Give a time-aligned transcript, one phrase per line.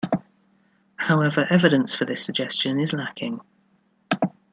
[0.95, 3.39] However evidence for this suggestion is lacking.